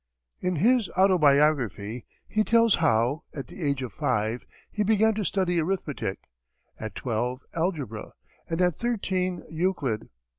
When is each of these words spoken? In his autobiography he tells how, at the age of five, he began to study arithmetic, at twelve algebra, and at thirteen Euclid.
In 0.39 0.55
his 0.55 0.89
autobiography 0.97 2.07
he 2.27 2.43
tells 2.43 2.73
how, 2.77 3.23
at 3.35 3.45
the 3.45 3.61
age 3.61 3.83
of 3.83 3.93
five, 3.93 4.47
he 4.71 4.83
began 4.83 5.13
to 5.13 5.23
study 5.23 5.59
arithmetic, 5.61 6.21
at 6.79 6.95
twelve 6.95 7.43
algebra, 7.53 8.13
and 8.49 8.59
at 8.61 8.75
thirteen 8.75 9.43
Euclid. 9.51 10.09